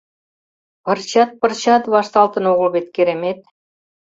[0.83, 3.39] Пырчат-пырчат вашталтын огыл вет, керемет...